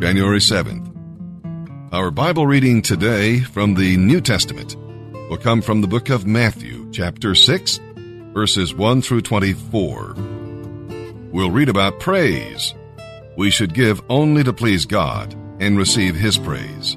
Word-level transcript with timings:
January 0.00 0.38
7th. 0.38 1.92
Our 1.92 2.10
Bible 2.10 2.46
reading 2.46 2.80
today 2.80 3.40
from 3.40 3.74
the 3.74 3.98
New 3.98 4.22
Testament 4.22 4.74
will 5.28 5.36
come 5.36 5.60
from 5.60 5.82
the 5.82 5.88
book 5.88 6.08
of 6.08 6.26
Matthew, 6.26 6.90
chapter 6.90 7.34
6, 7.34 7.80
verses 8.32 8.74
1 8.74 9.02
through 9.02 9.20
24. 9.20 10.14
We'll 11.30 11.50
read 11.50 11.68
about 11.68 12.00
praise. 12.00 12.72
We 13.36 13.50
should 13.50 13.74
give 13.74 14.00
only 14.08 14.42
to 14.42 14.54
please 14.54 14.86
God 14.86 15.34
and 15.60 15.76
receive 15.76 16.14
His 16.14 16.38
praise. 16.38 16.96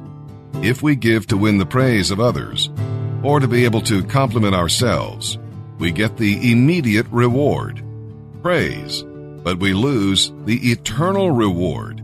If 0.61 0.81
we 0.81 0.95
give 0.95 1.27
to 1.27 1.37
win 1.37 1.57
the 1.57 1.65
praise 1.65 2.09
of 2.09 2.21
others, 2.21 2.69
or 3.21 3.41
to 3.41 3.49
be 3.49 3.65
able 3.65 3.81
to 3.81 4.03
compliment 4.05 4.55
ourselves, 4.55 5.37
we 5.77 5.91
get 5.91 6.15
the 6.15 6.53
immediate 6.53 7.07
reward, 7.11 7.83
praise, 8.41 9.03
but 9.43 9.59
we 9.59 9.73
lose 9.73 10.31
the 10.45 10.71
eternal 10.71 11.31
reward. 11.31 12.02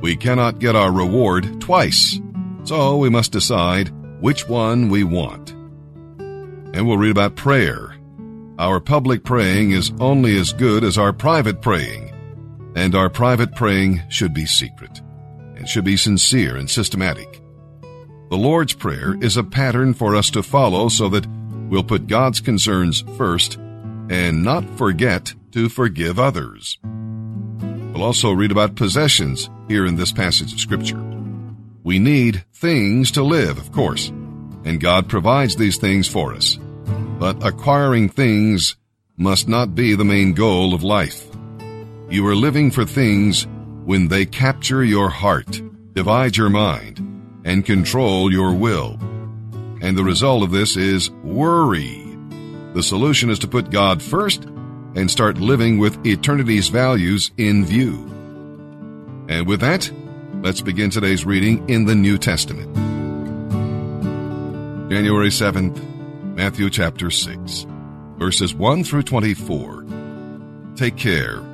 We 0.00 0.16
cannot 0.16 0.60
get 0.60 0.76
our 0.76 0.92
reward 0.92 1.60
twice, 1.60 2.20
so 2.64 2.96
we 2.96 3.08
must 3.08 3.32
decide 3.32 3.92
which 4.20 4.48
one 4.48 4.88
we 4.88 5.04
want. 5.04 5.50
And 5.50 6.86
we'll 6.86 6.98
read 6.98 7.10
about 7.10 7.36
prayer. 7.36 7.96
Our 8.58 8.80
public 8.80 9.24
praying 9.24 9.72
is 9.72 9.92
only 10.00 10.38
as 10.38 10.52
good 10.52 10.84
as 10.84 10.98
our 10.98 11.12
private 11.12 11.60
praying, 11.62 12.12
and 12.76 12.94
our 12.94 13.10
private 13.10 13.54
praying 13.54 14.02
should 14.08 14.34
be 14.34 14.46
secret 14.46 15.00
and 15.56 15.68
should 15.68 15.84
be 15.84 15.96
sincere 15.96 16.56
and 16.56 16.70
systematic. 16.70 17.40
The 18.30 18.36
Lord's 18.36 18.74
Prayer 18.74 19.16
is 19.20 19.36
a 19.36 19.42
pattern 19.42 19.94
for 19.94 20.14
us 20.14 20.30
to 20.30 20.42
follow 20.42 20.88
so 20.88 21.08
that 21.08 21.26
we'll 21.70 21.82
put 21.82 22.06
God's 22.06 22.40
concerns 22.40 23.02
first 23.16 23.56
and 24.10 24.44
not 24.44 24.68
forget 24.76 25.34
to 25.52 25.68
forgive 25.68 26.18
others. 26.18 26.78
We'll 27.98 28.06
also 28.06 28.30
read 28.30 28.52
about 28.52 28.76
possessions 28.76 29.50
here 29.66 29.84
in 29.84 29.96
this 29.96 30.12
passage 30.12 30.52
of 30.52 30.60
Scripture. 30.60 31.02
We 31.82 31.98
need 31.98 32.44
things 32.54 33.10
to 33.10 33.24
live, 33.24 33.58
of 33.58 33.72
course, 33.72 34.10
and 34.64 34.80
God 34.80 35.08
provides 35.08 35.56
these 35.56 35.78
things 35.78 36.06
for 36.06 36.32
us. 36.32 36.60
But 37.18 37.44
acquiring 37.44 38.10
things 38.10 38.76
must 39.16 39.48
not 39.48 39.74
be 39.74 39.96
the 39.96 40.04
main 40.04 40.34
goal 40.34 40.74
of 40.74 40.84
life. 40.84 41.26
You 42.08 42.24
are 42.28 42.36
living 42.36 42.70
for 42.70 42.84
things 42.84 43.48
when 43.84 44.06
they 44.06 44.26
capture 44.26 44.84
your 44.84 45.10
heart, 45.10 45.60
divide 45.92 46.36
your 46.36 46.50
mind, 46.50 47.00
and 47.44 47.66
control 47.66 48.30
your 48.30 48.54
will. 48.54 48.96
And 49.80 49.98
the 49.98 50.04
result 50.04 50.44
of 50.44 50.52
this 50.52 50.76
is 50.76 51.10
worry. 51.24 52.16
The 52.74 52.82
solution 52.84 53.28
is 53.28 53.40
to 53.40 53.48
put 53.48 53.72
God 53.72 54.00
first 54.00 54.44
and 54.98 55.08
start 55.08 55.38
living 55.38 55.78
with 55.78 56.04
eternity's 56.04 56.68
values 56.68 57.30
in 57.36 57.64
view. 57.64 57.94
And 59.28 59.46
with 59.46 59.60
that, 59.60 59.88
let's 60.42 60.60
begin 60.60 60.90
today's 60.90 61.24
reading 61.24 61.68
in 61.68 61.84
the 61.84 61.94
New 61.94 62.18
Testament. 62.18 62.74
January 64.90 65.28
7th, 65.28 65.80
Matthew 66.34 66.68
chapter 66.68 67.12
6, 67.12 67.66
verses 68.18 68.54
1 68.56 68.82
through 68.82 69.04
24. 69.04 69.86
Take 70.74 70.96
care. 70.96 71.44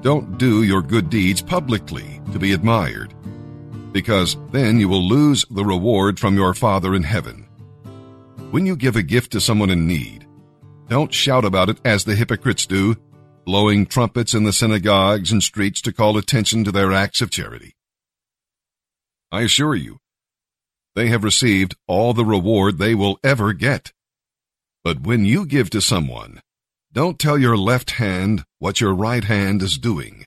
Don't 0.00 0.38
do 0.38 0.62
your 0.62 0.80
good 0.80 1.10
deeds 1.10 1.42
publicly 1.42 2.22
to 2.32 2.38
be 2.38 2.54
admired, 2.54 3.12
because 3.92 4.38
then 4.52 4.80
you 4.80 4.88
will 4.88 5.06
lose 5.06 5.44
the 5.50 5.66
reward 5.66 6.18
from 6.18 6.34
your 6.34 6.54
Father 6.54 6.94
in 6.94 7.02
heaven. 7.02 7.46
When 8.52 8.64
you 8.64 8.74
give 8.74 8.96
a 8.96 9.02
gift 9.02 9.32
to 9.32 9.40
someone 9.42 9.68
in 9.68 9.86
need, 9.86 10.15
don't 10.88 11.12
shout 11.12 11.44
about 11.44 11.68
it 11.68 11.78
as 11.84 12.04
the 12.04 12.14
hypocrites 12.14 12.66
do, 12.66 12.96
blowing 13.44 13.86
trumpets 13.86 14.34
in 14.34 14.44
the 14.44 14.52
synagogues 14.52 15.32
and 15.32 15.42
streets 15.42 15.80
to 15.82 15.92
call 15.92 16.16
attention 16.16 16.64
to 16.64 16.72
their 16.72 16.92
acts 16.92 17.20
of 17.20 17.30
charity. 17.30 17.74
I 19.30 19.42
assure 19.42 19.74
you, 19.74 19.98
they 20.94 21.08
have 21.08 21.24
received 21.24 21.76
all 21.86 22.14
the 22.14 22.24
reward 22.24 22.78
they 22.78 22.94
will 22.94 23.18
ever 23.22 23.52
get. 23.52 23.92
But 24.82 25.02
when 25.02 25.24
you 25.24 25.44
give 25.44 25.68
to 25.70 25.80
someone, 25.80 26.40
don't 26.92 27.18
tell 27.18 27.36
your 27.36 27.56
left 27.56 27.92
hand 27.92 28.44
what 28.58 28.80
your 28.80 28.94
right 28.94 29.24
hand 29.24 29.60
is 29.60 29.76
doing. 29.76 30.24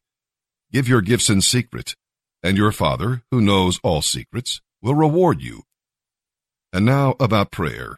Give 0.72 0.88
your 0.88 1.02
gifts 1.02 1.30
in 1.30 1.42
secret, 1.42 1.96
and 2.44 2.56
your 2.56 2.72
Father, 2.72 3.24
who 3.32 3.42
knows 3.42 3.80
all 3.84 4.04
secrets, 4.04 4.62
will 4.82 4.94
reward 4.94 5.42
you. 5.42 5.64
And 6.72 6.86
now 6.86 7.16
about 7.20 7.52
prayer. 7.52 7.98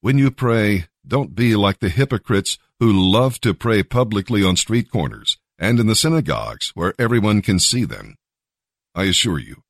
When 0.00 0.16
you 0.16 0.30
pray, 0.30 0.86
don't 1.06 1.34
be 1.34 1.56
like 1.56 1.78
the 1.78 1.88
hypocrites 1.88 2.58
who 2.78 2.92
love 2.92 3.40
to 3.40 3.54
pray 3.54 3.82
publicly 3.82 4.44
on 4.44 4.56
street 4.56 4.90
corners 4.90 5.38
and 5.58 5.78
in 5.78 5.86
the 5.86 5.94
synagogues 5.94 6.70
where 6.74 6.94
everyone 6.98 7.42
can 7.42 7.58
see 7.58 7.84
them. 7.84 8.16
I 8.94 9.04
assure 9.04 9.38
you, 9.38 9.62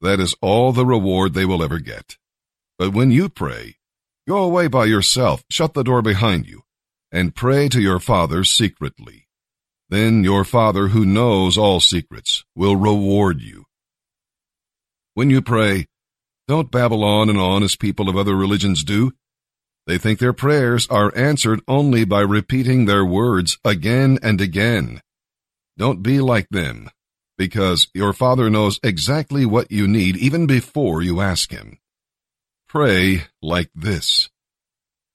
that 0.00 0.20
is 0.20 0.34
all 0.40 0.72
the 0.72 0.86
reward 0.86 1.34
they 1.34 1.44
will 1.44 1.62
ever 1.62 1.78
get. 1.78 2.16
But 2.78 2.92
when 2.92 3.10
you 3.10 3.28
pray, 3.28 3.76
go 4.28 4.42
away 4.42 4.68
by 4.68 4.86
yourself, 4.86 5.44
shut 5.50 5.74
the 5.74 5.84
door 5.84 6.02
behind 6.02 6.46
you, 6.46 6.62
and 7.12 7.34
pray 7.34 7.68
to 7.68 7.80
your 7.80 8.00
Father 8.00 8.44
secretly. 8.44 9.28
Then 9.88 10.24
your 10.24 10.44
Father 10.44 10.88
who 10.88 11.06
knows 11.06 11.56
all 11.56 11.80
secrets 11.80 12.44
will 12.54 12.76
reward 12.76 13.40
you. 13.40 13.64
When 15.14 15.30
you 15.30 15.40
pray, 15.40 15.86
don't 16.48 16.70
babble 16.70 17.04
on 17.04 17.30
and 17.30 17.38
on 17.38 17.62
as 17.62 17.76
people 17.76 18.08
of 18.08 18.16
other 18.16 18.36
religions 18.36 18.84
do 18.84 19.12
they 19.86 19.98
think 19.98 20.18
their 20.18 20.32
prayers 20.32 20.86
are 20.88 21.16
answered 21.16 21.60
only 21.68 22.04
by 22.04 22.20
repeating 22.20 22.84
their 22.84 23.04
words 23.04 23.58
again 23.64 24.18
and 24.20 24.40
again. 24.40 25.00
Don't 25.78 26.02
be 26.02 26.20
like 26.20 26.48
them, 26.50 26.90
because 27.38 27.88
your 27.94 28.12
Father 28.12 28.50
knows 28.50 28.80
exactly 28.82 29.46
what 29.46 29.70
you 29.70 29.86
need 29.86 30.16
even 30.16 30.46
before 30.46 31.02
you 31.02 31.20
ask 31.20 31.52
Him. 31.52 31.78
Pray 32.68 33.24
like 33.40 33.70
this. 33.74 34.28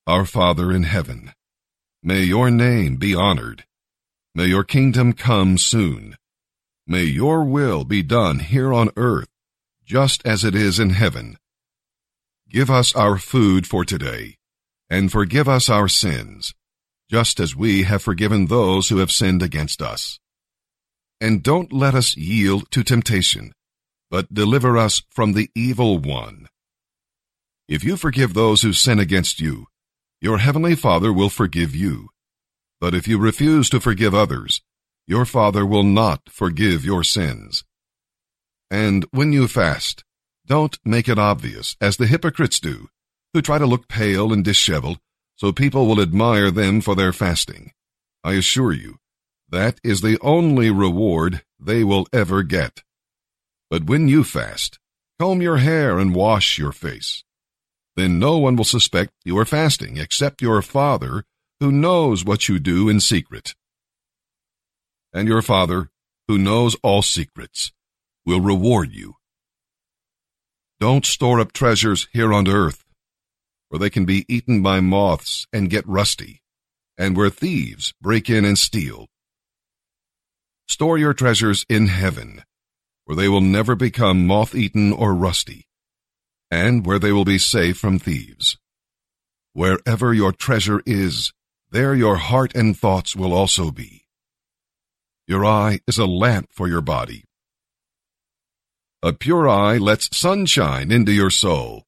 Our 0.08 0.26
Father 0.26 0.72
in 0.72 0.84
heaven, 0.84 1.34
may 2.02 2.22
your 2.22 2.50
name 2.50 2.96
be 2.96 3.14
honored. 3.14 3.66
May 4.34 4.46
your 4.46 4.64
kingdom 4.64 5.12
come 5.12 5.58
soon. 5.58 6.16
May 6.88 7.04
your 7.04 7.44
will 7.44 7.84
be 7.84 8.02
done 8.02 8.40
here 8.40 8.74
on 8.74 8.90
earth, 8.96 9.28
just 9.84 10.26
as 10.26 10.46
it 10.46 10.56
is 10.56 10.80
in 10.80 10.92
heaven. 10.92 11.38
Give 12.50 12.70
us 12.70 12.96
our 12.96 13.18
food 13.18 13.68
for 13.68 13.84
today 13.84 14.38
and 14.92 15.10
forgive 15.10 15.48
us 15.48 15.70
our 15.70 15.88
sins, 15.88 16.54
just 17.10 17.40
as 17.40 17.56
we 17.56 17.84
have 17.84 18.04
forgiven 18.04 18.48
those 18.48 18.90
who 18.90 18.98
have 18.98 19.10
sinned 19.10 19.42
against 19.42 19.82
us. 19.82 20.20
And 21.22 21.42
don't 21.42 21.72
let 21.72 21.96
us 21.96 22.18
yield 22.18 22.70
to 22.72 22.84
temptation, 22.84 23.54
but 24.10 24.34
deliver 24.34 24.78
us 24.78 25.02
from 25.10 25.32
the 25.32 25.50
evil 25.56 25.98
one. 25.98 26.48
If 27.70 27.86
you 27.86 27.96
forgive 27.96 28.34
those 28.34 28.64
who 28.64 28.74
sin 28.74 29.00
against 29.00 29.40
you, 29.40 29.68
your 30.20 30.40
heavenly 30.40 30.76
Father 30.76 31.14
will 31.14 31.30
forgive 31.30 31.74
you. 31.74 32.10
But 32.82 32.94
if 32.94 33.08
you 33.08 33.18
refuse 33.18 33.70
to 33.70 33.80
forgive 33.80 34.14
others, 34.14 34.62
your 35.08 35.24
Father 35.24 35.66
will 35.66 35.84
not 35.84 36.28
forgive 36.30 36.84
your 36.84 37.06
sins. 37.06 37.64
And 38.70 39.06
when 39.12 39.32
you 39.32 39.48
fast, 39.48 40.04
don't 40.46 40.78
make 40.84 41.08
it 41.08 41.18
obvious, 41.18 41.78
as 41.80 41.96
the 41.96 42.08
hypocrites 42.08 42.60
do 42.60 42.90
who 43.34 43.42
try 43.42 43.58
to 43.58 43.66
look 43.66 43.88
pale 43.88 44.34
and 44.34 44.44
disheveled 44.44 45.00
so 45.42 45.52
people 45.52 45.88
will 45.88 46.00
admire 46.00 46.52
them 46.52 46.82
for 46.82 46.94
their 46.94 47.12
fasting. 47.12 47.72
I 48.24 48.34
assure 48.34 48.74
you, 48.74 48.98
that 49.50 49.80
is 49.84 50.02
the 50.02 50.20
only 50.22 50.70
reward 50.70 51.42
they 51.60 51.84
will 51.84 52.06
ever 52.14 52.44
get. 52.44 52.84
But 53.68 53.86
when 53.86 54.08
you 54.08 54.24
fast, 54.24 54.78
comb 55.20 55.42
your 55.42 55.58
hair 55.58 55.98
and 55.98 56.14
wash 56.14 56.60
your 56.60 56.72
face. 56.72 57.24
Then 57.96 58.20
no 58.20 58.38
one 58.38 58.56
will 58.56 58.66
suspect 58.66 59.14
you 59.26 59.36
are 59.40 59.46
fasting 59.46 59.98
except 59.98 60.44
your 60.44 60.62
Father 60.62 61.24
who 61.60 61.72
knows 61.72 62.24
what 62.24 62.48
you 62.48 62.60
do 62.60 62.88
in 62.88 63.00
secret. 63.00 63.56
And 65.12 65.28
your 65.28 65.42
Father, 65.42 65.90
who 66.28 66.38
knows 66.38 66.76
all 66.84 67.02
secrets, 67.02 67.72
will 68.28 68.42
reward 68.42 68.92
you. 68.92 69.16
Don't 70.80 71.04
store 71.04 71.40
up 71.40 71.52
treasures 71.52 72.08
here 72.14 72.32
on 72.32 72.48
earth 72.48 72.81
where 73.72 73.80
they 73.80 73.90
can 73.90 74.04
be 74.04 74.26
eaten 74.28 74.62
by 74.62 74.82
moths 74.82 75.48
and 75.54 75.70
get 75.70 75.88
rusty, 75.88 76.42
and 76.98 77.16
where 77.16 77.30
thieves 77.30 77.94
break 78.02 78.30
in 78.30 78.44
and 78.44 78.60
steal. 78.60 79.08
Store 80.68 80.98
your 80.98 81.14
treasures 81.14 81.66
in 81.70 81.88
heaven, 81.88 82.44
where 83.06 83.16
they 83.16 83.30
will 83.30 83.40
never 83.40 83.74
become 83.74 84.28
moth-eaten 84.28 84.92
or 84.92 85.16
rusty, 85.16 85.68
and 86.52 86.86
where 86.86 87.00
they 87.00 87.14
will 87.14 87.24
be 87.24 87.38
safe 87.38 87.78
from 87.78 87.98
thieves. 87.98 88.58
Wherever 89.54 90.14
your 90.14 90.34
treasure 90.34 90.82
is, 90.86 91.32
there 91.70 91.96
your 91.96 92.18
heart 92.18 92.54
and 92.54 92.78
thoughts 92.78 93.16
will 93.16 93.32
also 93.32 93.72
be. 93.72 94.04
Your 95.28 95.46
eye 95.46 95.80
is 95.88 95.98
a 95.98 96.06
lamp 96.06 96.50
for 96.52 96.68
your 96.68 96.82
body. 96.82 97.24
A 99.02 99.14
pure 99.14 99.48
eye 99.48 99.78
lets 99.78 100.10
sunshine 100.16 100.92
into 100.92 101.14
your 101.14 101.30
soul 101.30 101.86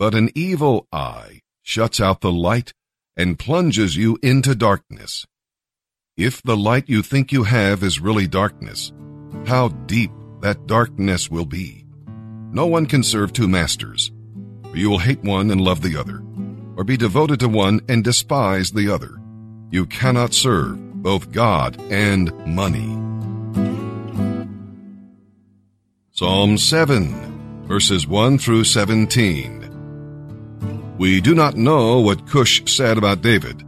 but 0.00 0.14
an 0.14 0.30
evil 0.34 0.86
eye 0.90 1.42
shuts 1.60 2.00
out 2.00 2.22
the 2.22 2.32
light 2.32 2.72
and 3.18 3.38
plunges 3.38 3.96
you 3.96 4.18
into 4.22 4.54
darkness. 4.54 5.26
If 6.16 6.42
the 6.42 6.56
light 6.56 6.88
you 6.88 7.02
think 7.02 7.32
you 7.32 7.44
have 7.44 7.82
is 7.82 8.00
really 8.00 8.26
darkness, 8.26 8.94
how 9.44 9.68
deep 9.68 10.10
that 10.40 10.66
darkness 10.66 11.30
will 11.30 11.44
be. 11.44 11.84
No 12.50 12.64
one 12.64 12.86
can 12.86 13.02
serve 13.02 13.34
two 13.34 13.46
masters, 13.46 14.10
for 14.70 14.78
you 14.78 14.88
will 14.88 15.00
hate 15.00 15.22
one 15.22 15.50
and 15.50 15.60
love 15.60 15.82
the 15.82 15.98
other, 15.98 16.22
or 16.78 16.84
be 16.84 16.96
devoted 16.96 17.38
to 17.40 17.48
one 17.48 17.82
and 17.86 18.02
despise 18.02 18.70
the 18.70 18.90
other. 18.90 19.20
You 19.70 19.84
cannot 19.84 20.32
serve 20.32 20.78
both 21.02 21.30
God 21.30 21.78
and 21.90 22.34
money. 22.46 22.88
Psalm 26.12 26.56
7, 26.56 27.66
verses 27.68 28.06
1 28.06 28.38
through 28.38 28.64
17. 28.64 29.69
We 31.00 31.22
do 31.22 31.34
not 31.34 31.56
know 31.56 32.00
what 32.00 32.28
Cush 32.28 32.62
said 32.70 32.98
about 32.98 33.22
David, 33.22 33.64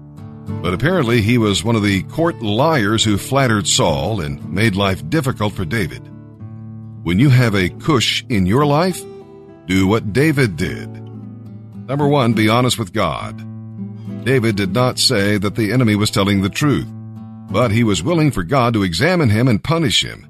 but 0.61 0.75
apparently 0.75 1.23
he 1.23 1.38
was 1.38 1.64
one 1.64 1.76
of 1.76 1.82
the 1.82 2.02
court 2.02 2.43
liars 2.43 3.02
who 3.02 3.17
flattered 3.17 3.67
Saul 3.67 4.20
and 4.20 4.52
made 4.52 4.76
life 4.76 5.08
difficult 5.08 5.55
for 5.55 5.64
David. 5.64 6.06
When 7.05 7.19
you 7.19 7.31
have 7.31 7.55
a 7.55 7.70
Cush 7.70 8.23
in 8.29 8.44
your 8.44 8.67
life, 8.67 9.02
do 9.64 9.87
what 9.87 10.12
David 10.12 10.58
did. 10.58 10.90
Number 11.88 12.06
one, 12.06 12.34
be 12.34 12.50
honest 12.50 12.79
with 12.79 12.93
God. 12.93 13.38
David 14.26 14.56
did 14.56 14.75
not 14.75 14.99
say 14.99 15.38
that 15.38 15.55
the 15.55 15.73
enemy 15.73 15.96
was 15.96 16.11
telling 16.11 16.43
the 16.43 16.50
truth, 16.50 16.87
but 17.50 17.70
he 17.70 17.82
was 17.82 18.02
willing 18.02 18.31
for 18.31 18.43
God 18.43 18.75
to 18.75 18.82
examine 18.82 19.31
him 19.31 19.49
and 19.49 19.64
punish 19.64 20.05
him. 20.05 20.28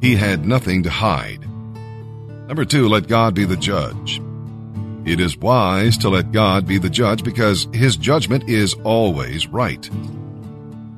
He 0.00 0.16
had 0.16 0.44
nothing 0.44 0.82
to 0.82 0.90
hide. 0.90 1.48
Number 2.48 2.64
two, 2.64 2.88
let 2.88 3.06
God 3.06 3.36
be 3.36 3.44
the 3.44 3.56
judge. 3.56 4.20
It 5.06 5.20
is 5.20 5.36
wise 5.36 5.98
to 5.98 6.08
let 6.08 6.32
God 6.32 6.66
be 6.66 6.78
the 6.78 6.88
judge 6.88 7.22
because 7.22 7.68
his 7.74 7.96
judgment 7.96 8.48
is 8.48 8.74
always 8.84 9.46
right. 9.46 9.88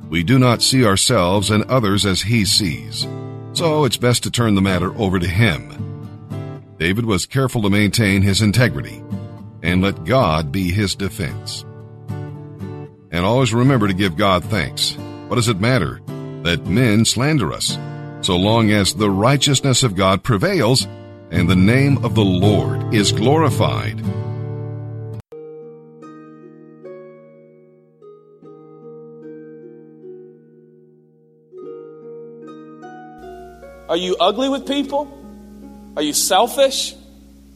We 0.09 0.23
do 0.23 0.39
not 0.39 0.61
see 0.61 0.85
ourselves 0.85 1.51
and 1.51 1.65
others 1.65 2.05
as 2.05 2.21
he 2.21 2.45
sees, 2.45 3.05
so 3.51 3.83
it's 3.83 3.97
best 3.97 4.23
to 4.23 4.31
turn 4.31 4.55
the 4.55 4.61
matter 4.61 4.95
over 4.97 5.19
to 5.19 5.27
him. 5.27 5.73
David 6.77 7.05
was 7.05 7.25
careful 7.25 7.61
to 7.63 7.69
maintain 7.69 8.21
his 8.21 8.41
integrity 8.41 9.03
and 9.61 9.81
let 9.81 10.05
God 10.05 10.51
be 10.51 10.71
his 10.71 10.95
defense. 10.95 11.65
And 12.07 13.25
always 13.25 13.53
remember 13.53 13.87
to 13.87 13.93
give 13.93 14.15
God 14.15 14.43
thanks. 14.45 14.95
What 15.27 15.35
does 15.35 15.49
it 15.49 15.59
matter 15.59 15.99
that 16.43 16.65
men 16.65 17.03
slander 17.03 17.51
us? 17.51 17.77
So 18.21 18.37
long 18.37 18.71
as 18.71 18.93
the 18.93 19.09
righteousness 19.09 19.83
of 19.83 19.95
God 19.95 20.23
prevails 20.23 20.87
and 21.31 21.49
the 21.49 21.55
name 21.55 22.03
of 22.05 22.15
the 22.15 22.23
Lord 22.23 22.93
is 22.93 23.11
glorified. 23.11 24.01
Are 33.89 33.97
you 33.97 34.15
ugly 34.19 34.49
with 34.49 34.67
people? 34.67 35.13
Are 35.95 36.01
you 36.01 36.13
selfish? 36.13 36.93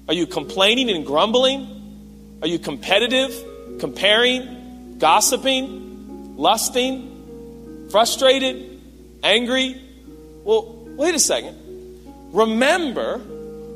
Are 0.07 0.13
you 0.13 0.25
complaining 0.25 0.89
and 0.89 1.05
grumbling? 1.05 2.39
Are 2.41 2.47
you 2.47 2.57
competitive, 2.57 3.33
comparing, 3.79 4.97
gossiping, 4.97 6.37
lusting, 6.37 7.87
frustrated, 7.91 8.81
angry? 9.23 9.81
Well, 10.43 10.87
wait 10.97 11.15
a 11.15 11.19
second. 11.19 11.57
Remember, 12.31 13.21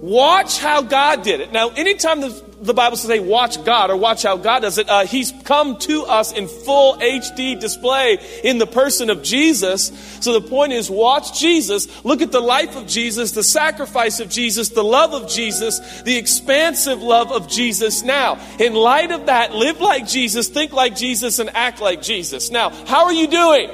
watch 0.01 0.59
how 0.59 0.81
God 0.81 1.23
did 1.23 1.39
it. 1.41 1.51
Now, 1.51 1.69
anytime 1.69 2.21
the, 2.21 2.43
the 2.61 2.73
Bible 2.73 2.97
says, 2.97 3.09
hey, 3.09 3.19
watch 3.19 3.63
God 3.63 3.89
or 3.89 3.97
watch 3.97 4.23
how 4.23 4.37
God 4.37 4.59
does 4.59 4.77
it, 4.77 4.89
uh, 4.89 5.05
He's 5.05 5.33
come 5.43 5.77
to 5.79 6.03
us 6.03 6.31
in 6.31 6.47
full 6.47 6.95
HD 6.97 7.59
display 7.59 8.17
in 8.43 8.57
the 8.57 8.67
person 8.67 9.09
of 9.09 9.23
Jesus. 9.23 9.91
So 10.21 10.39
the 10.39 10.47
point 10.47 10.73
is, 10.73 10.89
watch 10.89 11.39
Jesus, 11.39 12.03
look 12.05 12.21
at 12.21 12.31
the 12.31 12.41
life 12.41 12.75
of 12.75 12.87
Jesus, 12.87 13.31
the 13.31 13.43
sacrifice 13.43 14.19
of 14.19 14.29
Jesus, 14.29 14.69
the 14.69 14.83
love 14.83 15.13
of 15.13 15.29
Jesus, 15.29 16.01
the 16.01 16.17
expansive 16.17 17.01
love 17.01 17.31
of 17.31 17.47
Jesus. 17.47 18.03
Now, 18.03 18.39
in 18.59 18.73
light 18.73 19.11
of 19.11 19.27
that, 19.27 19.53
live 19.53 19.81
like 19.81 20.07
Jesus, 20.07 20.47
think 20.47 20.73
like 20.73 20.95
Jesus, 20.95 21.39
and 21.39 21.49
act 21.55 21.81
like 21.81 22.01
Jesus. 22.01 22.51
Now, 22.51 22.69
how 22.85 23.05
are 23.05 23.13
you 23.13 23.27
doing? 23.27 23.69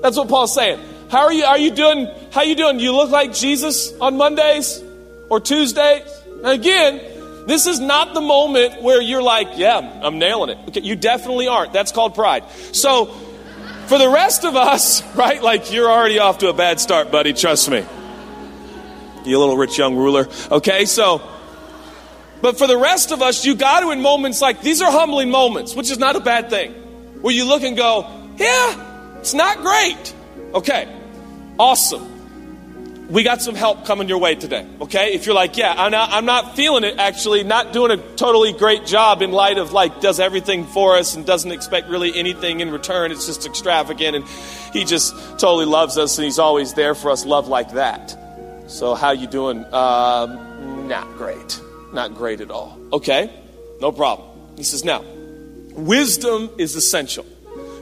That's 0.00 0.16
what 0.16 0.28
Paul's 0.28 0.54
saying. 0.54 0.80
How 1.10 1.22
are 1.24 1.32
you? 1.32 1.44
Are 1.44 1.58
you 1.58 1.72
doing? 1.72 2.08
How 2.30 2.42
you 2.42 2.54
doing? 2.54 2.78
You 2.78 2.94
look 2.94 3.10
like 3.10 3.34
Jesus 3.34 3.92
on 4.00 4.16
Mondays 4.16 4.80
or 5.28 5.40
Tuesdays. 5.40 6.08
Now 6.40 6.50
again, 6.50 7.00
this 7.48 7.66
is 7.66 7.80
not 7.80 8.14
the 8.14 8.20
moment 8.20 8.80
where 8.80 9.02
you're 9.02 9.22
like, 9.22 9.48
"Yeah, 9.56 9.78
I'm 9.78 10.20
nailing 10.20 10.50
it." 10.50 10.58
Okay, 10.68 10.82
you 10.82 10.94
definitely 10.94 11.48
aren't. 11.48 11.72
That's 11.72 11.90
called 11.90 12.14
pride. 12.14 12.44
So, 12.70 13.06
for 13.86 13.98
the 13.98 14.08
rest 14.08 14.44
of 14.44 14.54
us, 14.54 15.02
right? 15.16 15.42
Like 15.42 15.72
you're 15.72 15.90
already 15.90 16.20
off 16.20 16.38
to 16.38 16.48
a 16.48 16.52
bad 16.52 16.78
start, 16.78 17.10
buddy. 17.10 17.32
Trust 17.32 17.68
me. 17.68 17.84
You 19.24 19.38
little 19.40 19.56
rich 19.56 19.76
young 19.76 19.96
ruler. 19.96 20.28
Okay, 20.48 20.84
so. 20.84 21.20
But 22.40 22.56
for 22.56 22.68
the 22.68 22.78
rest 22.78 23.10
of 23.10 23.20
us, 23.20 23.44
you 23.44 23.56
got 23.56 23.80
to 23.80 23.90
in 23.90 24.00
moments 24.00 24.40
like 24.40 24.62
these 24.62 24.80
are 24.80 24.90
humbling 24.90 25.30
moments, 25.30 25.74
which 25.74 25.90
is 25.90 25.98
not 25.98 26.14
a 26.14 26.20
bad 26.20 26.50
thing, 26.50 26.72
where 27.20 27.34
you 27.34 27.46
look 27.46 27.64
and 27.64 27.76
go, 27.76 28.06
"Yeah, 28.36 29.18
it's 29.18 29.34
not 29.34 29.58
great." 29.58 30.14
Okay. 30.54 30.99
Awesome. 31.60 33.08
We 33.12 33.22
got 33.22 33.42
some 33.42 33.54
help 33.54 33.84
coming 33.84 34.08
your 34.08 34.16
way 34.16 34.34
today, 34.34 34.66
okay? 34.80 35.12
If 35.12 35.26
you're 35.26 35.34
like, 35.34 35.58
yeah, 35.58 35.74
I'm 35.76 35.92
not, 35.92 36.08
I'm 36.10 36.24
not 36.24 36.56
feeling 36.56 36.84
it 36.84 36.98
actually, 36.98 37.44
not 37.44 37.74
doing 37.74 37.90
a 37.90 37.98
totally 38.16 38.54
great 38.54 38.86
job 38.86 39.20
in 39.20 39.30
light 39.30 39.58
of 39.58 39.70
like, 39.70 40.00
does 40.00 40.20
everything 40.20 40.64
for 40.64 40.96
us 40.96 41.16
and 41.16 41.26
doesn't 41.26 41.52
expect 41.52 41.90
really 41.90 42.16
anything 42.16 42.60
in 42.60 42.70
return. 42.70 43.12
It's 43.12 43.26
just 43.26 43.44
extravagant 43.44 44.16
and 44.16 44.24
he 44.72 44.86
just 44.86 45.14
totally 45.38 45.66
loves 45.66 45.98
us 45.98 46.16
and 46.16 46.24
he's 46.24 46.38
always 46.38 46.72
there 46.72 46.94
for 46.94 47.10
us, 47.10 47.26
love 47.26 47.46
like 47.46 47.72
that. 47.72 48.16
So, 48.66 48.94
how 48.94 49.10
you 49.10 49.26
doing? 49.26 49.62
Um, 49.66 50.88
not 50.88 51.08
great. 51.18 51.60
Not 51.92 52.14
great 52.14 52.40
at 52.40 52.50
all. 52.50 52.80
Okay, 52.90 53.30
no 53.82 53.92
problem. 53.92 54.56
He 54.56 54.62
says, 54.62 54.82
now, 54.82 55.04
wisdom 55.74 56.48
is 56.56 56.74
essential. 56.74 57.26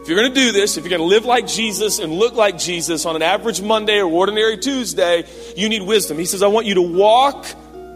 If 0.08 0.12
you're 0.12 0.22
going 0.22 0.32
to 0.32 0.40
do 0.40 0.52
this, 0.52 0.78
if 0.78 0.84
you're 0.84 0.98
going 0.98 1.06
to 1.06 1.14
live 1.14 1.26
like 1.26 1.46
Jesus 1.46 1.98
and 1.98 2.14
look 2.14 2.32
like 2.32 2.56
Jesus 2.56 3.04
on 3.04 3.14
an 3.14 3.20
average 3.20 3.60
Monday 3.60 4.00
or 4.00 4.10
ordinary 4.10 4.56
Tuesday, 4.56 5.26
you 5.54 5.68
need 5.68 5.82
wisdom. 5.82 6.16
He 6.16 6.24
says, 6.24 6.42
I 6.42 6.46
want 6.46 6.64
you 6.64 6.76
to 6.76 6.80
walk 6.80 7.44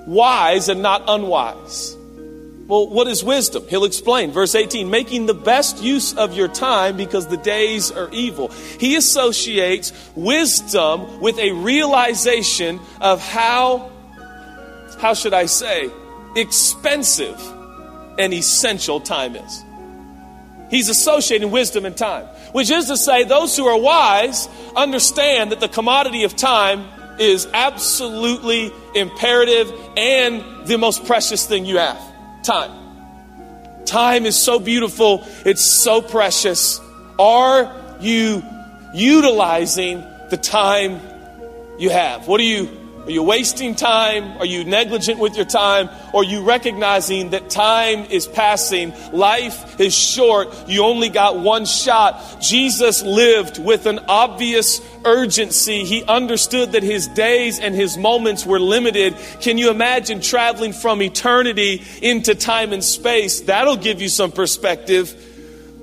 wise 0.07 0.69
and 0.69 0.83
not 0.83 1.05
unwise. 1.09 1.97
Well, 2.67 2.87
what 2.91 3.09
is 3.09 3.25
wisdom? 3.25 3.67
He'll 3.67 3.87
explain. 3.87 4.31
Verse 4.31 4.55
18, 4.55 4.91
making 4.91 5.25
the 5.25 5.33
best 5.33 5.83
use 5.83 6.13
of 6.13 6.35
your 6.35 6.49
time 6.49 6.99
because 6.99 7.29
the 7.29 7.39
days 7.39 7.91
are 7.91 8.11
evil. 8.13 8.49
He 8.49 8.97
associates 8.97 9.95
wisdom 10.15 11.19
with 11.23 11.39
a 11.39 11.53
realization 11.53 12.79
of 13.01 13.27
how, 13.27 13.91
how 15.01 15.15
should 15.15 15.33
I 15.33 15.47
say, 15.47 15.91
expensive 16.37 17.41
and 18.19 18.35
essential 18.35 19.01
time 19.01 19.35
is. 19.35 19.65
He's 20.73 20.89
associating 20.89 21.51
wisdom 21.51 21.85
and 21.85 21.95
time, 21.95 22.25
which 22.53 22.71
is 22.71 22.87
to 22.87 22.97
say, 22.97 23.25
those 23.25 23.55
who 23.55 23.67
are 23.67 23.79
wise 23.79 24.49
understand 24.75 25.53
that 25.53 25.61
the 25.61 25.69
commodity 25.69 26.25
of 26.25 26.35
time 26.35 26.89
is 27.21 27.47
absolutely 27.53 28.73
imperative 28.95 29.71
and 29.99 30.67
the 30.67 30.79
most 30.79 31.05
precious 31.05 31.47
thing 31.47 31.67
you 31.67 31.77
have 31.77 32.01
time. 32.43 32.71
Time 33.85 34.25
is 34.25 34.35
so 34.35 34.59
beautiful, 34.59 35.23
it's 35.45 35.61
so 35.61 36.01
precious. 36.01 36.81
Are 37.19 37.99
you 38.01 38.43
utilizing 38.95 40.03
the 40.31 40.39
time 40.39 41.03
you 41.79 41.91
have? 41.91 42.27
What 42.27 42.41
are 42.41 42.45
you 42.45 42.79
are 43.05 43.11
you 43.11 43.25
wasting 43.25 43.75
time? 43.75 44.39
Are 44.39 44.47
you 44.47 44.65
negligent 44.65 45.19
with 45.19 45.35
your 45.35 45.45
time? 45.45 45.91
Or 46.13 46.25
you 46.25 46.43
recognizing 46.43 47.31
that 47.31 47.49
time 47.49 48.05
is 48.11 48.27
passing? 48.27 48.93
Life 49.13 49.81
is 49.81 49.95
short. 49.97 50.69
You 50.69 50.85
only 50.85 51.09
got 51.09 51.39
one 51.39 51.65
shot. 51.65 52.41
Jesus 52.41 53.03
lived 53.03 53.59
with 53.59 53.87
an 53.87 54.01
obvious 54.09 54.81
urgency. 55.05 55.85
He 55.85 56.05
understood 56.05 56.73
that 56.73 56.83
his 56.83 57.09
days 57.09 57.59
and 57.59 57.75
his 57.75 57.97
moments 57.97 58.45
were 58.45 58.61
limited. 58.61 59.17
Can 59.41 59.59
you 59.59 59.71
imagine 59.71 60.21
traveling 60.21 60.73
from 60.73 61.01
eternity 61.03 61.83
into 62.03 62.35
time 62.35 62.73
and 62.73 62.85
space? 62.85 63.41
That'll 63.43 63.77
give 63.77 64.03
you 64.03 64.09
some 64.09 64.33
perspective. 64.33 65.32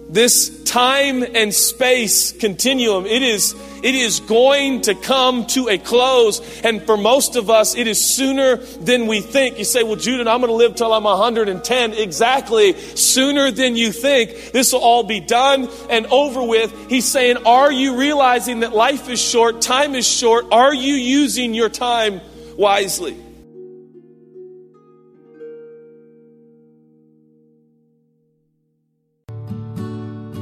This 0.10 0.64
time 0.64 1.24
and 1.24 1.54
space 1.54 2.32
continuum, 2.32 3.06
it 3.06 3.22
is 3.22 3.54
it 3.84 3.96
is 3.96 4.20
going 4.22 4.82
to 4.82 4.96
come 4.96 5.46
to 5.48 5.70
a 5.70 5.78
close. 5.78 6.42
And 6.62 6.82
for 6.84 6.98
most 6.98 7.36
of 7.36 7.50
us, 7.50 7.76
it 7.76 7.88
is 7.88 8.04
sooner 8.04 8.58
than 8.58 9.08
we 9.08 9.22
think. 9.22 9.58
You 9.58 9.66
say, 9.66 9.84
well, 9.84 9.96
Judah, 9.96 10.30
I'm 10.30 10.42
going 10.42 10.50
to 10.50 10.54
live 10.54 10.76
till 10.76 10.92
I'm 10.92 11.04
110. 11.04 11.94
Exactly. 11.94 12.74
Sooner 12.74 13.52
than 13.52 13.76
you 13.76 13.92
think. 13.92 14.52
This 14.52 14.74
will 14.74 14.82
all 14.82 15.04
be 15.04 15.20
done 15.20 15.70
and 15.90 16.08
over 16.08 16.44
with. 16.44 16.90
He's 16.90 17.08
saying, 17.08 17.38
are 17.46 17.72
you 17.72 17.96
realizing 17.98 18.62
that 18.62 18.74
life 18.74 19.10
is 19.10 19.22
short? 19.22 19.62
Time 19.62 19.96
is 19.96 20.08
short. 20.08 20.48
Are 20.52 20.74
you 20.74 20.96
using 20.96 21.54
your 21.54 21.70
time 21.70 22.20
wisely? 22.58 23.29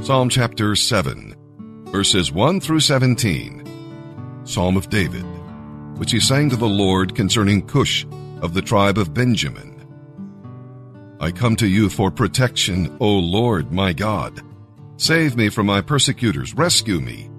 Psalm 0.08 0.30
chapter 0.30 0.74
7 0.74 1.36
verses 1.92 2.32
1 2.32 2.62
through 2.62 2.80
17. 2.80 4.42
Psalm 4.46 4.78
of 4.78 4.90
David. 4.90 5.26
which 5.98 6.14
he 6.14 6.20
sang 6.22 6.50
to 6.50 6.56
the 6.56 6.66
Lord 6.66 7.14
concerning 7.14 7.68
Cush 7.68 8.06
of 8.42 8.54
the 8.54 8.62
tribe 8.62 8.98
of 8.98 9.14
Benjamin. 9.14 9.86
I 11.20 11.32
come 11.32 11.58
to 11.58 11.68
you 11.68 11.90
for 11.90 12.10
protection, 12.10 12.96
O 13.02 13.20
Lord 13.20 13.74
my 13.74 13.92
God. 13.92 14.42
Save 14.96 15.36
me 15.36 15.50
from 15.50 15.66
my 15.66 15.82
persecutors, 15.82 16.54
rescue 16.54 17.02
me. 17.02 17.30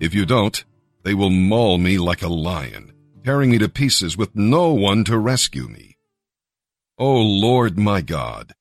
If 0.00 0.12
you 0.12 0.26
don't, 0.26 0.64
they 1.04 1.14
will 1.14 1.30
maul 1.30 1.78
me 1.78 1.98
like 1.98 2.22
a 2.22 2.28
lion, 2.28 2.92
tearing 3.22 3.50
me 3.50 3.58
to 3.58 3.68
pieces 3.68 4.16
with 4.16 4.34
no 4.34 4.72
one 4.72 5.04
to 5.04 5.16
rescue 5.16 5.68
me. 5.68 5.98
O 6.98 7.14
Lord 7.14 7.78
my 7.78 8.00
God, 8.00 8.54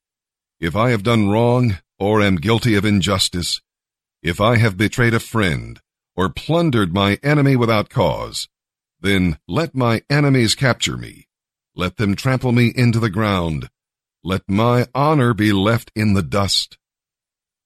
if 0.59 0.75
I 0.75 0.91
have 0.91 1.01
done 1.01 1.27
wrong 1.27 1.79
or 2.01 2.19
am 2.19 2.35
guilty 2.37 2.73
of 2.73 2.83
injustice, 2.83 3.61
if 4.23 4.41
I 4.41 4.57
have 4.57 4.75
betrayed 4.75 5.13
a 5.13 5.19
friend 5.19 5.79
or 6.15 6.29
plundered 6.29 6.95
my 6.95 7.19
enemy 7.21 7.55
without 7.55 7.89
cause, 7.89 8.49
then 8.99 9.37
let 9.47 9.75
my 9.75 10.01
enemies 10.09 10.55
capture 10.55 10.97
me. 10.97 11.27
Let 11.75 11.97
them 11.97 12.15
trample 12.15 12.53
me 12.53 12.73
into 12.75 12.99
the 12.99 13.11
ground. 13.11 13.69
Let 14.23 14.41
my 14.49 14.87
honor 14.95 15.35
be 15.35 15.53
left 15.53 15.91
in 15.95 16.15
the 16.15 16.23
dust. 16.23 16.79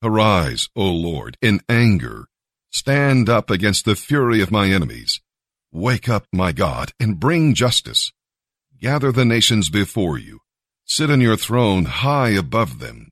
Arise, 0.03 0.67
O 0.75 0.83
Lord, 0.83 1.37
in 1.41 1.61
anger. 1.69 2.27
Stand 2.71 3.29
up 3.29 3.49
against 3.49 3.85
the 3.85 3.95
fury 3.95 4.41
of 4.41 4.51
my 4.51 4.67
enemies. 4.67 5.21
Wake 5.71 6.09
up, 6.09 6.27
my 6.33 6.51
God, 6.51 6.91
and 6.99 7.21
bring 7.21 7.53
justice. 7.53 8.11
Gather 8.81 9.13
the 9.13 9.23
nations 9.23 9.69
before 9.69 10.17
you. 10.17 10.39
Sit 10.83 11.09
on 11.09 11.21
your 11.21 11.37
throne 11.37 11.85
high 11.85 12.31
above 12.31 12.79
them. 12.79 13.11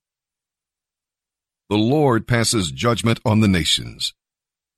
The 1.70 1.78
Lord 1.78 2.28
passes 2.28 2.72
judgment 2.72 3.20
on 3.26 3.40
the 3.40 3.48
nations. 3.48 4.14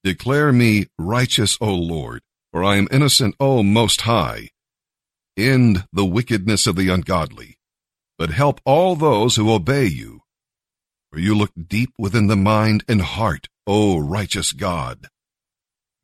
Declare 0.03 0.53
me 0.53 0.85
righteous, 0.99 1.57
O 1.59 1.73
Lord, 1.73 2.21
for 2.51 2.63
I 2.63 2.77
am 2.77 2.87
innocent, 2.91 3.35
O 3.39 3.63
Most 3.63 4.01
High. 4.01 4.49
End 5.35 5.85
the 5.91 6.05
wickedness 6.05 6.67
of 6.67 6.75
the 6.75 6.89
ungodly, 6.89 7.57
but 8.17 8.29
help 8.29 8.61
all 8.65 8.95
those 8.95 9.35
who 9.35 9.51
obey 9.51 9.85
you. 9.85 10.21
For 11.11 11.19
you 11.19 11.35
look 11.35 11.51
deep 11.67 11.89
within 11.97 12.27
the 12.27 12.35
mind 12.35 12.83
and 12.87 13.01
heart, 13.01 13.47
O 13.65 13.97
righteous 13.97 14.53
God. 14.53 15.07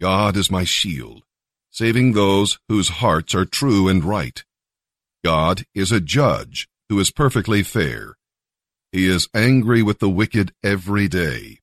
God 0.01 0.35
is 0.35 0.50
my 0.50 0.63
shield, 0.63 1.23
saving 1.69 2.13
those 2.13 2.57
whose 2.67 2.89
hearts 2.89 3.35
are 3.35 3.45
true 3.45 3.88
and 3.88 4.03
right. 4.03 4.43
God 5.23 5.63
is 5.75 5.91
a 5.91 6.01
judge 6.01 6.67
who 6.89 7.00
is 7.00 7.11
perfectly 7.11 7.61
fair. 7.61 8.15
He 8.91 9.07
is 9.07 9.29
angry 9.33 9.81
with 9.81 10.00
the 10.00 10.10
wicked 10.10 10.53
every 10.63 11.07
day. 11.07 11.60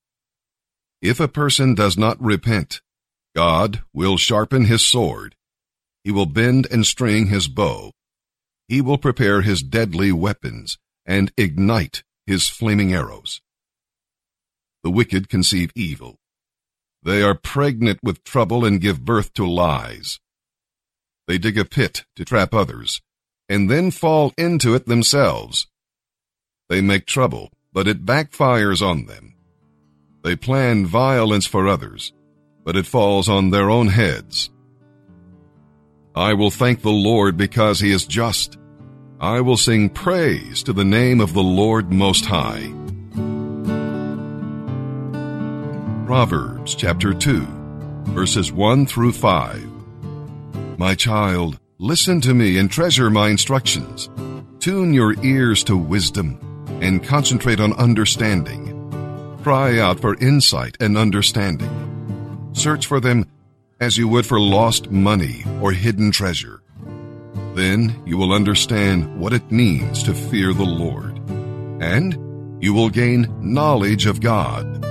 If 1.01 1.19
a 1.19 1.27
person 1.27 1.75
does 1.75 1.97
not 1.97 2.21
repent, 2.21 2.81
God 3.35 3.83
will 3.93 4.17
sharpen 4.17 4.65
his 4.65 4.85
sword. 4.85 5.35
He 6.03 6.11
will 6.11 6.25
bend 6.25 6.67
and 6.71 6.85
string 6.85 7.27
his 7.27 7.47
bow. 7.47 7.91
He 8.67 8.81
will 8.81 8.97
prepare 8.97 9.41
his 9.41 9.61
deadly 9.61 10.11
weapons 10.11 10.77
and 11.05 11.31
ignite 11.37 12.03
his 12.25 12.49
flaming 12.49 12.93
arrows. 12.93 13.41
The 14.83 14.91
wicked 14.91 15.29
conceive 15.29 15.71
evil. 15.75 16.17
They 17.03 17.21
are 17.21 17.35
pregnant 17.35 17.99
with 18.03 18.23
trouble 18.23 18.65
and 18.65 18.81
give 18.81 19.05
birth 19.05 19.33
to 19.33 19.45
lies. 19.45 20.19
They 21.27 21.37
dig 21.37 21.57
a 21.57 21.65
pit 21.65 22.05
to 22.15 22.25
trap 22.25 22.53
others 22.53 23.01
and 23.47 23.69
then 23.69 23.91
fall 23.91 24.33
into 24.37 24.73
it 24.73 24.85
themselves. 24.87 25.67
They 26.69 26.81
make 26.81 27.07
trouble, 27.07 27.49
but 27.73 27.87
it 27.87 28.05
backfires 28.05 28.85
on 28.85 29.07
them. 29.07 29.33
They 30.23 30.35
plan 30.35 30.85
violence 30.85 31.47
for 31.47 31.67
others, 31.67 32.13
but 32.63 32.75
it 32.75 32.85
falls 32.85 33.27
on 33.27 33.49
their 33.49 33.71
own 33.71 33.87
heads. 33.87 34.51
I 36.15 36.33
will 36.33 36.51
thank 36.51 36.81
the 36.81 36.91
Lord 36.91 37.37
because 37.37 37.79
he 37.79 37.91
is 37.91 38.05
just. 38.05 38.57
I 39.19 39.41
will 39.41 39.57
sing 39.57 39.89
praise 39.89 40.61
to 40.63 40.73
the 40.73 40.85
name 40.85 41.21
of 41.21 41.33
the 41.33 41.43
Lord 41.43 41.91
Most 41.91 42.25
High. 42.25 42.71
Proverbs 46.05 46.75
chapter 46.75 47.15
2, 47.15 47.45
verses 48.13 48.51
1 48.51 48.85
through 48.85 49.13
5. 49.13 50.77
My 50.77 50.93
child, 50.93 51.59
listen 51.79 52.21
to 52.21 52.35
me 52.35 52.59
and 52.59 52.69
treasure 52.69 53.09
my 53.09 53.29
instructions. 53.29 54.09
Tune 54.59 54.93
your 54.93 55.15
ears 55.23 55.63
to 55.63 55.75
wisdom 55.75 56.39
and 56.81 57.03
concentrate 57.03 57.59
on 57.59 57.73
understanding. 57.73 58.75
Cry 59.43 59.79
out 59.79 59.99
for 59.99 60.15
insight 60.15 60.77
and 60.79 60.97
understanding. 60.97 62.49
Search 62.53 62.85
for 62.85 62.99
them 62.99 63.25
as 63.79 63.97
you 63.97 64.07
would 64.07 64.25
for 64.25 64.39
lost 64.39 64.91
money 64.91 65.43
or 65.61 65.71
hidden 65.71 66.11
treasure. 66.11 66.61
Then 67.53 68.01
you 68.05 68.17
will 68.17 68.33
understand 68.33 69.19
what 69.19 69.33
it 69.33 69.51
means 69.51 70.03
to 70.03 70.13
fear 70.13 70.53
the 70.53 70.63
Lord, 70.63 71.17
and 71.81 72.17
you 72.61 72.73
will 72.73 72.89
gain 72.89 73.27
knowledge 73.41 74.05
of 74.05 74.21
God. 74.21 74.85